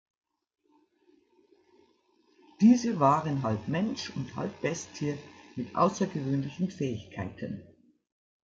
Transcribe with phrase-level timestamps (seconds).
[2.59, 5.13] Diese waren halb Mensch und halb Bestie
[5.55, 7.61] mit außergewöhnlichen Fähigkeiten.